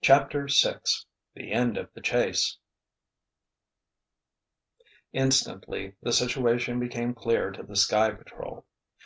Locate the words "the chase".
1.92-2.56